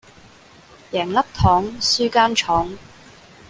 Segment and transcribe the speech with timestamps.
[0.93, 2.75] 贏粒糖輸間廠